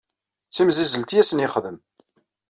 [0.49, 1.77] D timsizzelt i asen-yexdem.